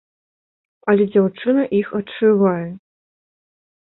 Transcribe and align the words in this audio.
Але 0.93 1.03
дзяўчына 1.11 1.63
іх 1.81 1.87
адшывае. 2.01 2.65